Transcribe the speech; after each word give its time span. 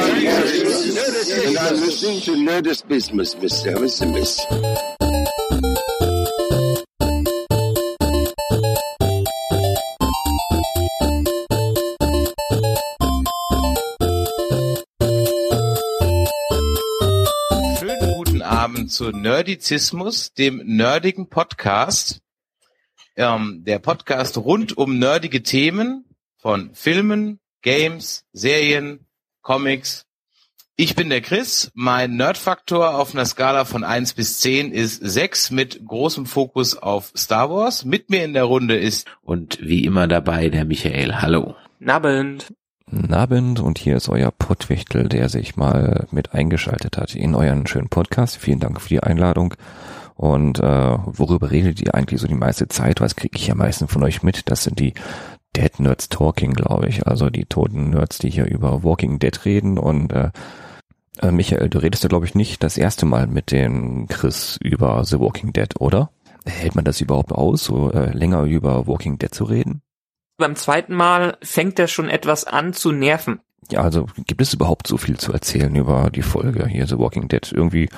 And 0.00 1.58
I'm 1.58 1.74
listening 1.80 2.20
to 2.22 2.30
Nerdist 2.36 2.86
Business, 2.86 3.34
Mr. 3.34 3.74
Mr. 3.78 4.06
Miss. 4.12 4.46
Schönen 17.78 18.14
guten 18.14 18.42
Abend 18.42 18.92
zu 18.92 19.10
Nerdizismus, 19.10 20.32
dem 20.32 20.58
nerdigen 20.64 21.28
Podcast. 21.28 22.20
Ähm, 23.16 23.64
der 23.64 23.80
Podcast 23.80 24.38
rund 24.38 24.78
um 24.78 25.00
nerdige 25.00 25.42
Themen 25.42 26.04
von 26.36 26.72
Filmen, 26.74 27.40
Games, 27.62 28.24
Serien, 28.32 29.07
Comics. 29.48 30.04
Ich 30.76 30.94
bin 30.94 31.08
der 31.08 31.22
Chris. 31.22 31.70
Mein 31.72 32.16
Nerdfaktor 32.16 32.98
auf 32.98 33.14
einer 33.14 33.24
Skala 33.24 33.64
von 33.64 33.82
1 33.82 34.12
bis 34.12 34.40
10 34.40 34.72
ist 34.72 35.00
6 35.02 35.52
mit 35.52 35.86
großem 35.86 36.26
Fokus 36.26 36.76
auf 36.76 37.12
Star 37.16 37.48
Wars. 37.48 37.86
Mit 37.86 38.10
mir 38.10 38.24
in 38.24 38.34
der 38.34 38.44
Runde 38.44 38.76
ist 38.76 39.06
Und 39.22 39.58
wie 39.62 39.86
immer 39.86 40.06
dabei 40.06 40.50
der 40.50 40.66
Michael. 40.66 41.22
Hallo. 41.22 41.54
Nabend. 41.78 42.52
Guten 42.90 43.14
Abend 43.14 43.60
und 43.60 43.78
hier 43.78 43.96
ist 43.96 44.10
euer 44.10 44.32
Pottwichtel, 44.32 45.08
der 45.08 45.30
sich 45.30 45.56
mal 45.56 46.06
mit 46.10 46.34
eingeschaltet 46.34 46.98
hat 46.98 47.14
in 47.14 47.34
euren 47.34 47.66
schönen 47.66 47.88
Podcast. 47.88 48.36
Vielen 48.36 48.60
Dank 48.60 48.82
für 48.82 48.90
die 48.90 49.02
Einladung. 49.02 49.54
Und 50.14 50.58
äh, 50.58 50.62
worüber 51.06 51.50
redet 51.50 51.80
ihr 51.80 51.94
eigentlich 51.94 52.20
so 52.20 52.26
die 52.26 52.34
meiste 52.34 52.68
Zeit? 52.68 53.00
Was 53.00 53.16
kriege 53.16 53.38
ich 53.38 53.50
am 53.50 53.58
meisten 53.58 53.88
von 53.88 54.02
euch 54.02 54.22
mit? 54.22 54.50
Das 54.50 54.64
sind 54.64 54.78
die 54.78 54.92
Dead 55.56 55.80
Nerds 55.80 56.08
Talking, 56.08 56.52
glaube 56.52 56.88
ich. 56.88 57.06
Also 57.06 57.30
die 57.30 57.44
toten 57.44 57.90
Nerds, 57.90 58.18
die 58.18 58.30
hier 58.30 58.46
über 58.46 58.82
Walking 58.84 59.18
Dead 59.18 59.44
reden. 59.44 59.78
Und 59.78 60.12
äh, 60.12 60.30
äh, 61.20 61.30
Michael, 61.30 61.68
du 61.68 61.78
redest 61.78 62.02
ja, 62.02 62.08
glaube 62.08 62.26
ich, 62.26 62.34
nicht 62.34 62.62
das 62.62 62.78
erste 62.78 63.06
Mal 63.06 63.26
mit 63.26 63.50
dem 63.50 64.06
Chris 64.08 64.58
über 64.62 65.04
The 65.04 65.18
Walking 65.18 65.52
Dead, 65.52 65.80
oder? 65.80 66.10
Hält 66.44 66.74
man 66.74 66.84
das 66.84 67.00
überhaupt 67.00 67.32
aus, 67.32 67.64
so 67.64 67.90
äh, 67.92 68.10
länger 68.12 68.44
über 68.44 68.86
Walking 68.86 69.18
Dead 69.18 69.34
zu 69.34 69.44
reden? 69.44 69.82
Beim 70.38 70.54
zweiten 70.54 70.94
Mal 70.94 71.36
fängt 71.42 71.78
er 71.78 71.88
schon 71.88 72.08
etwas 72.08 72.44
an 72.44 72.72
zu 72.72 72.92
nerven. 72.92 73.40
Ja, 73.70 73.82
also 73.82 74.06
gibt 74.26 74.40
es 74.40 74.54
überhaupt 74.54 74.86
so 74.86 74.96
viel 74.96 75.18
zu 75.18 75.32
erzählen 75.32 75.74
über 75.74 76.10
die 76.10 76.22
Folge 76.22 76.66
hier, 76.66 76.86
The 76.86 76.98
Walking 76.98 77.28
Dead? 77.28 77.52
Irgendwie 77.52 77.88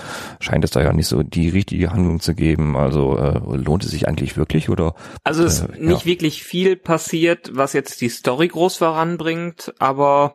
scheint 0.41 0.65
es 0.65 0.73
da 0.73 0.83
ja 0.83 0.93
nicht 0.93 1.07
so 1.07 1.23
die 1.23 1.49
richtige 1.49 1.91
Handlung 1.93 2.21
zu 2.21 2.35
geben. 2.35 2.77
Also 2.77 3.17
äh, 3.17 3.39
lohnt 3.57 3.85
es 3.85 3.91
sich 3.91 4.09
eigentlich 4.09 4.37
wirklich 4.37 4.69
oder? 4.69 4.95
Also 5.23 5.45
es 5.45 5.61
ist 5.61 5.69
Äh, 5.71 5.79
nicht 5.81 6.01
ja. 6.01 6.07
wirklich 6.07 6.43
viel 6.43 6.77
passiert, 6.77 7.51
was 7.55 7.73
jetzt 7.73 8.01
die 8.01 8.09
Story 8.09 8.49
groß 8.49 8.77
voranbringt, 8.79 9.73
aber 9.79 10.35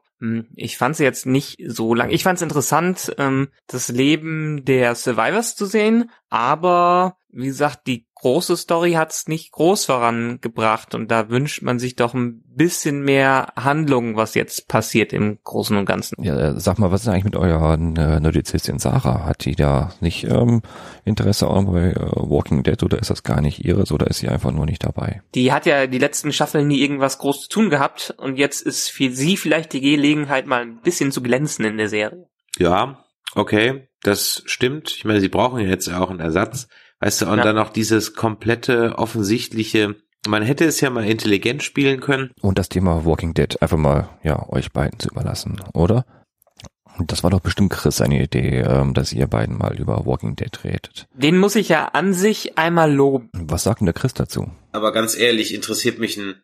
ich 0.56 0.78
fand 0.78 0.94
es 0.94 1.00
jetzt 1.00 1.26
nicht 1.26 1.62
so 1.68 1.94
lang. 1.94 2.10
Ich 2.10 2.24
fand 2.24 2.38
es 2.38 2.42
interessant, 2.42 3.14
ähm, 3.18 3.50
das 3.68 3.90
Leben 3.90 4.64
der 4.66 4.96
Survivors 4.96 5.56
zu 5.56 5.66
sehen, 5.66 6.10
aber 6.30 7.18
wie 7.32 7.48
gesagt, 7.48 7.88
die 7.88 8.08
große 8.16 8.56
Story 8.56 8.94
hat 8.94 9.12
es 9.12 9.28
nicht 9.28 9.52
groß 9.52 9.86
vorangebracht 9.86 10.96
und 10.96 11.12
da 11.12 11.30
wünscht 11.30 11.62
man 11.62 11.80
sich 11.80 11.96
doch 11.96 12.14
ein 12.14 12.42
bisschen 12.48 13.04
mehr 13.04 13.54
Handlung, 13.58 14.16
was 14.16 14.34
jetzt 14.36 14.70
passiert 14.70 15.12
im 15.12 15.38
Großen 15.44 15.76
und 15.76 15.86
Ganzen. 15.86 16.24
Ja, 16.24 16.36
äh, 16.38 16.60
sag 16.60 16.80
mal, 16.80 16.92
was 16.92 17.02
ist 17.02 17.10
eigentlich 17.10 17.26
mit 17.26 17.36
eurer 17.36 17.74
äh, 17.74 18.20
Nerdizistin 18.20 18.80
Sarah? 18.80 19.26
Hat 19.26 19.44
die 19.44 19.56
da 19.56 19.92
nicht 20.00 20.24
ähm, 20.24 20.62
Interesse 21.04 21.48
auch 21.48 21.66
bei 21.66 21.92
äh, 21.92 21.96
Walking 22.16 22.64
Dead 22.64 22.82
oder 22.82 22.98
ist 22.98 23.10
das 23.10 23.24
gar 23.24 23.42
nicht 23.42 23.66
ihres 23.66 23.92
oder 23.92 24.08
ist 24.08 24.20
sie 24.20 24.30
einfach 24.30 24.52
nur 24.52 24.66
nicht 24.66 24.86
dabei? 24.86 25.22
Die 25.36 25.52
hat 25.52 25.66
ja 25.66 25.86
die 25.86 26.00
letzten 26.00 26.32
Staffeln 26.32 26.68
nie 26.68 26.80
irgendwas 26.80 27.18
groß 27.18 27.42
zu 27.42 27.50
tun 27.50 27.70
gehabt 27.70 28.16
und 28.18 28.38
jetzt 28.38 28.62
ist 28.62 28.90
für 28.90 29.12
sie 29.12 29.36
vielleicht 29.36 29.74
die 29.74 29.82
Gelegenheit, 30.06 30.46
mal 30.46 30.62
ein 30.62 30.82
bisschen 30.82 31.12
zu 31.12 31.22
glänzen 31.24 31.66
in 31.66 31.78
der 31.78 31.90
Serie. 31.90 32.28
Ja, 32.58 33.04
okay, 33.34 33.88
das 34.04 34.44
stimmt. 34.46 34.92
Ich 34.96 35.04
meine, 35.06 35.20
sie 35.20 35.30
brauchen 35.30 35.60
ja 35.60 35.68
jetzt 35.68 35.92
auch 35.92 36.10
einen 36.12 36.20
Ersatz. 36.20 36.68
Weißt 37.00 37.22
du, 37.22 37.26
und 37.28 37.40
Ja. 37.40 37.44
dann 37.44 37.56
noch 37.56 37.70
dieses 37.72 38.14
komplette, 38.14 38.98
offensichtliche, 38.98 39.96
man 40.28 40.44
hätte 40.44 40.66
es 40.66 40.80
ja 40.80 40.90
mal 40.90 41.06
intelligent 41.06 41.64
spielen 41.64 42.00
können. 42.00 42.32
Und 42.42 42.58
das 42.60 42.70
Thema 42.70 43.04
Walking 43.06 43.34
Dead 43.34 43.62
einfach 43.62 43.78
mal, 43.78 44.10
ja, 44.24 44.48
euch 44.50 44.72
beiden 44.72 45.00
zu 45.00 45.10
überlassen, 45.10 45.60
oder? 45.74 46.06
Und 46.98 47.12
Das 47.12 47.24
war 47.24 47.30
doch 47.30 47.42
bestimmt 47.42 47.72
Chris 47.74 47.98
seine 47.98 48.24
Idee, 48.24 48.60
ähm, 48.62 48.94
dass 48.94 49.12
ihr 49.12 49.28
beiden 49.28 49.58
mal 49.58 49.78
über 49.78 50.06
Walking 50.06 50.38
Dead 50.38 50.64
redet. 50.64 51.08
Den 51.14 51.38
muss 51.38 51.56
ich 51.58 51.68
ja 51.68 51.88
an 51.90 52.14
sich 52.14 52.58
einmal 52.58 52.94
loben. 52.94 53.30
Was 53.34 53.64
sagt 53.64 53.82
denn 53.82 53.86
der 53.88 53.94
Chris 53.94 54.14
dazu? 54.14 54.50
Aber 54.72 54.94
ganz 54.94 55.18
ehrlich, 55.18 55.54
interessiert 55.54 56.00
mich 56.00 56.16
ein 56.18 56.36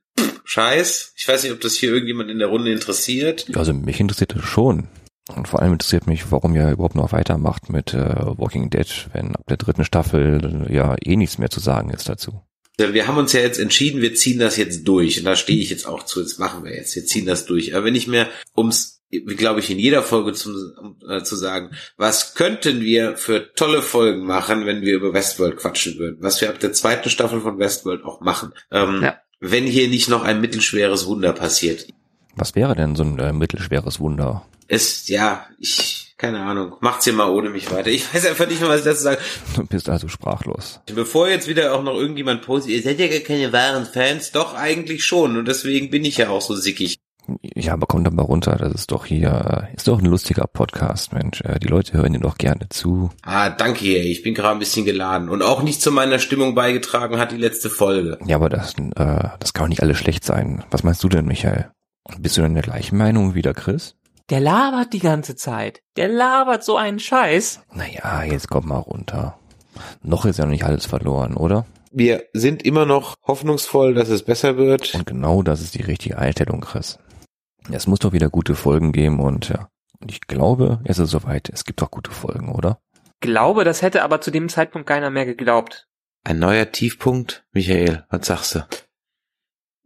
Scheiß. 0.43 1.13
Ich 1.15 1.27
weiß 1.27 1.43
nicht, 1.43 1.53
ob 1.53 1.61
das 1.61 1.75
hier 1.75 1.91
irgendjemand 1.91 2.29
in 2.29 2.39
der 2.39 2.47
Runde 2.47 2.71
interessiert. 2.71 3.47
Ja, 3.49 3.57
Also 3.57 3.73
mich 3.73 3.99
interessiert 3.99 4.35
das 4.35 4.43
schon. 4.43 4.87
Und 5.35 5.47
vor 5.47 5.61
allem 5.61 5.73
interessiert 5.73 6.07
mich, 6.07 6.31
warum 6.31 6.55
ihr 6.55 6.71
überhaupt 6.71 6.95
noch 6.95 7.11
weitermacht 7.13 7.69
mit 7.69 7.93
äh, 7.93 8.15
Walking 8.15 8.69
Dead, 8.69 8.87
wenn 9.13 9.35
ab 9.35 9.45
der 9.47 9.57
dritten 9.57 9.85
Staffel 9.85 10.67
ja 10.69 10.95
eh 11.03 11.15
nichts 11.15 11.37
mehr 11.37 11.49
zu 11.49 11.59
sagen 11.59 11.89
ist 11.91 12.09
dazu. 12.09 12.41
Wir 12.77 13.07
haben 13.07 13.17
uns 13.17 13.31
ja 13.33 13.41
jetzt 13.41 13.59
entschieden, 13.59 14.01
wir 14.01 14.15
ziehen 14.15 14.39
das 14.39 14.57
jetzt 14.57 14.87
durch. 14.87 15.19
Und 15.19 15.25
da 15.25 15.35
stehe 15.35 15.59
ich 15.59 15.69
jetzt 15.69 15.85
auch 15.85 16.03
zu. 16.03 16.21
Das 16.21 16.39
machen 16.39 16.63
wir 16.63 16.75
jetzt. 16.75 16.95
Wir 16.95 17.05
ziehen 17.05 17.25
das 17.25 17.45
durch. 17.45 17.75
Aber 17.75 17.85
wenn 17.85 17.95
ich 17.95 18.07
mir, 18.07 18.27
ums, 18.57 19.03
wie 19.09 19.35
glaube 19.35 19.59
ich, 19.59 19.69
in 19.69 19.77
jeder 19.77 20.01
Folge 20.01 20.33
zum, 20.33 20.55
um, 20.79 20.97
äh, 21.07 21.21
zu 21.21 21.35
sagen, 21.35 21.71
was 21.97 22.33
könnten 22.33 22.81
wir 22.81 23.17
für 23.17 23.53
tolle 23.53 23.81
Folgen 23.83 24.25
machen, 24.25 24.65
wenn 24.65 24.81
wir 24.81 24.95
über 24.95 25.13
Westworld 25.13 25.57
quatschen 25.57 25.99
würden? 25.99 26.17
Was 26.21 26.41
wir 26.41 26.49
ab 26.49 26.59
der 26.59 26.73
zweiten 26.73 27.09
Staffel 27.09 27.41
von 27.41 27.59
Westworld 27.59 28.03
auch 28.03 28.19
machen. 28.21 28.53
Ähm, 28.71 29.01
Ja. 29.03 29.19
Wenn 29.41 29.65
hier 29.65 29.87
nicht 29.87 30.07
noch 30.07 30.23
ein 30.23 30.39
mittelschweres 30.39 31.07
Wunder 31.07 31.33
passiert. 31.33 31.87
Was 32.35 32.55
wäre 32.55 32.75
denn 32.75 32.95
so 32.95 33.03
ein 33.03 33.17
äh, 33.17 33.33
mittelschweres 33.33 33.99
Wunder? 33.99 34.45
Es, 34.67 35.07
ja, 35.07 35.47
ich, 35.59 36.13
keine 36.17 36.41
Ahnung. 36.41 36.75
Macht's 36.79 37.05
hier 37.05 37.13
mal 37.13 37.29
ohne 37.29 37.49
mich 37.49 37.71
weiter. 37.71 37.89
Ich 37.89 38.13
weiß 38.13 38.27
einfach 38.27 38.47
nicht 38.47 38.61
mehr, 38.61 38.69
was 38.69 38.81
ich 38.81 38.85
dazu 38.85 39.01
sagen. 39.01 39.21
Du 39.55 39.65
bist 39.65 39.89
also 39.89 40.07
sprachlos. 40.07 40.79
Bevor 40.93 41.27
jetzt 41.27 41.47
wieder 41.47 41.73
auch 41.73 41.81
noch 41.81 41.95
irgendjemand 41.95 42.43
postet, 42.43 42.71
ihr 42.71 42.83
seid 42.83 42.99
ja 42.99 43.07
gar 43.07 43.19
keine 43.19 43.51
wahren 43.51 43.87
Fans, 43.87 44.31
doch 44.31 44.53
eigentlich 44.53 45.03
schon 45.03 45.35
und 45.35 45.47
deswegen 45.47 45.89
bin 45.89 46.05
ich 46.05 46.17
ja 46.17 46.29
auch 46.29 46.41
so 46.41 46.55
sickig. 46.55 46.99
Ja, 47.41 47.73
aber 47.73 47.87
kommt 47.87 48.07
doch 48.07 48.11
mal 48.11 48.23
runter, 48.23 48.55
das 48.55 48.73
ist 48.73 48.91
doch 48.91 49.05
hier, 49.05 49.69
ist 49.75 49.87
doch 49.87 49.99
ein 49.99 50.05
lustiger 50.05 50.47
Podcast, 50.47 51.13
Mensch. 51.13 51.41
Äh, 51.41 51.59
die 51.59 51.67
Leute 51.67 51.93
hören 51.93 52.13
dir 52.13 52.19
doch 52.19 52.37
gerne 52.37 52.69
zu. 52.69 53.09
Ah, 53.23 53.49
danke, 53.49 53.85
ey. 53.85 54.11
ich 54.11 54.23
bin 54.23 54.33
gerade 54.33 54.55
ein 54.55 54.59
bisschen 54.59 54.85
geladen 54.85 55.29
und 55.29 55.41
auch 55.41 55.63
nicht 55.63 55.81
zu 55.81 55.91
meiner 55.91 56.19
Stimmung 56.19 56.55
beigetragen 56.55 57.17
hat 57.17 57.31
die 57.31 57.37
letzte 57.37 57.69
Folge. 57.69 58.17
Ja, 58.25 58.35
aber 58.37 58.49
das, 58.49 58.73
äh, 58.73 59.29
das 59.39 59.53
kann 59.53 59.65
doch 59.65 59.69
nicht 59.69 59.83
alles 59.83 59.97
schlecht 59.97 60.25
sein. 60.25 60.63
Was 60.71 60.83
meinst 60.83 61.03
du 61.03 61.09
denn, 61.09 61.25
Michael? 61.25 61.71
Bist 62.19 62.37
du 62.37 62.41
denn 62.41 62.53
der 62.53 62.63
gleichen 62.63 62.97
Meinung 62.97 63.35
wie 63.35 63.41
der 63.41 63.53
Chris? 63.53 63.95
Der 64.29 64.39
labert 64.39 64.93
die 64.93 64.99
ganze 64.99 65.35
Zeit. 65.35 65.81
Der 65.97 66.07
labert 66.07 66.63
so 66.63 66.77
einen 66.77 66.99
Scheiß. 66.99 67.61
Naja, 67.73 68.23
jetzt 68.23 68.49
komm 68.49 68.67
mal 68.67 68.77
runter. 68.77 69.37
Noch 70.03 70.25
ist 70.25 70.39
ja 70.39 70.45
noch 70.45 70.51
nicht 70.51 70.63
alles 70.65 70.85
verloren, 70.85 71.35
oder? 71.35 71.65
Wir 71.91 72.23
sind 72.33 72.63
immer 72.63 72.85
noch 72.85 73.15
hoffnungsvoll, 73.27 73.93
dass 73.93 74.07
es 74.09 74.23
besser 74.23 74.55
wird. 74.55 74.93
Und 74.95 75.05
genau 75.05 75.43
das 75.43 75.59
ist 75.61 75.75
die 75.75 75.81
richtige 75.81 76.17
Einstellung, 76.17 76.61
Chris. 76.61 76.97
Es 77.69 77.87
muss 77.87 77.99
doch 77.99 78.13
wieder 78.13 78.29
gute 78.29 78.55
Folgen 78.55 78.91
geben 78.91 79.19
und 79.19 79.49
ja, 79.49 79.69
und 79.99 80.11
ich 80.11 80.21
glaube, 80.21 80.79
es 80.83 80.97
ist 80.99 81.11
soweit. 81.11 81.49
Es 81.49 81.63
gibt 81.65 81.81
doch 81.81 81.91
gute 81.91 82.11
Folgen, 82.11 82.51
oder? 82.53 82.81
Glaube, 83.19 83.63
das 83.63 83.81
hätte 83.81 84.01
aber 84.03 84.19
zu 84.21 84.31
dem 84.31 84.49
Zeitpunkt 84.49 84.87
keiner 84.87 85.09
mehr 85.11 85.25
geglaubt. 85.25 85.87
Ein 86.23 86.39
neuer 86.39 86.71
Tiefpunkt. 86.71 87.45
Michael, 87.51 88.05
was 88.09 88.25
sagst 88.25 88.55
du? 88.55 88.67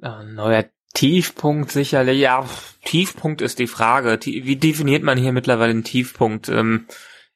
Ein 0.02 0.36
neuer 0.36 0.66
Tiefpunkt 0.94 1.72
sicherlich. 1.72 2.20
Ja, 2.20 2.48
Tiefpunkt 2.86 3.42
ist 3.42 3.60
die 3.60 3.68
Frage. 3.68 4.18
Wie 4.24 4.56
definiert 4.56 5.04
man 5.04 5.18
hier 5.18 5.34
mittlerweile 5.34 5.72
einen 5.72 5.84
Tiefpunkt? 5.84 6.48
Ähm, 6.50 6.88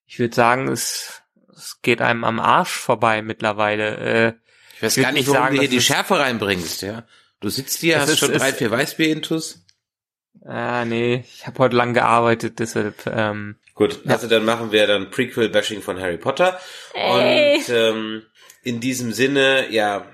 ich 0.05 0.19
würde 0.19 0.33
sagen, 0.35 0.67
es, 0.69 1.21
es 1.53 1.81
geht 1.81 2.01
einem 2.01 2.23
am 2.23 2.39
Arsch 2.39 2.71
vorbei 2.71 3.21
mittlerweile. 3.21 3.97
Äh, 3.97 4.33
Ich 4.77 4.83
weiß 4.83 4.97
würd 4.97 5.05
gar 5.05 5.11
nicht, 5.11 5.27
warum 5.27 5.41
sagen, 5.43 5.55
du 5.55 5.61
hier 5.61 5.69
die 5.69 5.81
Schärfe 5.81 6.17
reinbringst, 6.19 6.81
ja. 6.83 7.03
Du 7.41 7.49
sitzt 7.49 7.79
hier, 7.79 7.99
hast 7.99 8.09
ist- 8.09 8.19
schon 8.19 8.31
drei, 8.33 8.53
vier 8.53 8.71
Weißbier-Intus. 8.71 9.65
Ah, 10.45 10.85
nee, 10.85 11.23
ich 11.27 11.45
habe 11.47 11.59
heute 11.59 11.75
lang 11.75 11.93
gearbeitet, 11.93 12.59
deshalb. 12.59 13.05
Ähm, 13.05 13.55
Gut, 13.75 14.01
Ja. 14.03 14.13
also 14.13 14.27
dann 14.27 14.45
machen 14.45 14.71
wir 14.71 14.87
dann 14.87 15.09
Prequel-Bashing 15.09 15.81
von 15.81 15.99
Harry 15.99 16.17
Potter. 16.17 16.59
Und 16.93 17.69
ähm, 17.69 18.23
in 18.63 18.79
diesem 18.79 19.13
Sinne, 19.13 19.71
ja, 19.71 20.05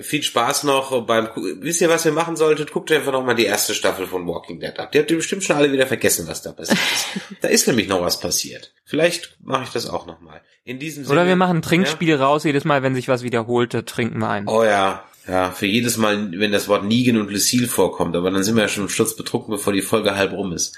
viel 0.00 0.22
Spaß 0.22 0.64
noch 0.64 1.06
beim 1.06 1.28
Wisst 1.60 1.80
ihr, 1.80 1.88
was 1.88 2.04
ihr 2.06 2.12
machen 2.12 2.36
solltet? 2.36 2.72
Guckt 2.72 2.90
einfach 2.90 3.12
noch 3.12 3.24
mal 3.24 3.34
die 3.34 3.44
erste 3.44 3.74
Staffel 3.74 4.06
von 4.06 4.26
Walking 4.26 4.60
Dead 4.60 4.76
ab. 4.78 4.92
Die 4.92 4.98
habt 4.98 5.10
ihr 5.10 5.16
bestimmt 5.16 5.44
schon 5.44 5.56
alle 5.56 5.70
wieder 5.72 5.86
vergessen, 5.86 6.26
was 6.26 6.42
da 6.42 6.52
passiert 6.52 6.78
ist. 6.78 7.06
da 7.42 7.48
ist 7.48 7.66
nämlich 7.68 7.88
noch 7.88 8.00
was 8.00 8.18
passiert. 8.18 8.72
Vielleicht 8.84 9.36
mache 9.42 9.64
ich 9.64 9.70
das 9.70 9.88
auch 9.88 10.06
noch 10.06 10.20
mal. 10.20 10.40
In 10.64 10.78
diesem 10.78 11.04
Sinne. 11.04 11.12
oder 11.20 11.28
wir 11.28 11.36
machen 11.36 11.58
ein 11.58 11.62
Trinkspiel 11.62 12.14
raus, 12.16 12.44
jedes 12.44 12.64
Mal, 12.64 12.82
wenn 12.82 12.94
sich 12.94 13.08
was 13.08 13.22
wiederholt, 13.22 13.72
da 13.72 13.82
trinken 13.82 14.18
wir 14.18 14.28
ein. 14.28 14.48
Oh 14.48 14.64
ja, 14.64 15.04
ja, 15.28 15.50
für 15.50 15.66
jedes 15.66 15.98
Mal, 15.98 16.30
wenn 16.32 16.52
das 16.52 16.68
Wort 16.68 16.84
Negan 16.84 17.18
und 17.18 17.30
Lucille 17.30 17.68
vorkommt, 17.68 18.16
aber 18.16 18.30
dann 18.30 18.42
sind 18.42 18.56
wir 18.56 18.62
ja 18.62 18.68
schon 18.68 18.88
Schutz 18.88 19.14
betrunken, 19.14 19.50
bevor 19.50 19.72
die 19.72 19.82
Folge 19.82 20.16
halb 20.16 20.32
rum 20.32 20.52
ist. 20.52 20.76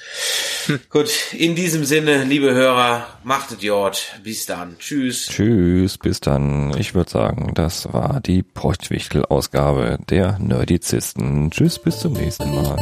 Gut, 0.90 1.10
in 1.32 1.54
diesem 1.54 1.84
Sinne, 1.84 2.24
liebe 2.24 2.52
Hörer, 2.52 3.06
machtet 3.22 3.62
Jord. 3.62 4.14
Bis 4.24 4.46
dann. 4.46 4.76
Tschüss. 4.78 5.26
Tschüss, 5.26 5.98
bis 5.98 6.20
dann. 6.20 6.76
Ich 6.78 6.94
würde 6.94 7.10
sagen, 7.10 7.52
das 7.54 7.92
war 7.92 8.20
die 8.20 8.42
Pochtwichtel-Ausgabe 8.42 9.98
der 10.08 10.38
Nerdizisten. 10.38 11.50
Tschüss, 11.50 11.78
bis 11.78 12.00
zum 12.00 12.14
nächsten 12.14 12.52
Mal. 12.52 12.76